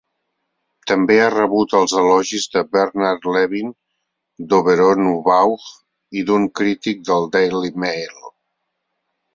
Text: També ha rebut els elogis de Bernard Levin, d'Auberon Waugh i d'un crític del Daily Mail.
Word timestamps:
També 0.91 1.17
ha 1.25 1.33
rebut 1.33 1.75
els 1.79 1.93
elogis 2.03 2.47
de 2.55 2.63
Bernard 2.77 3.27
Levin, 3.35 3.69
d'Auberon 4.53 5.13
Waugh 5.29 5.71
i 6.23 6.27
d'un 6.31 6.51
crític 6.63 7.09
del 7.13 7.33
Daily 7.39 7.75
Mail. 7.87 8.27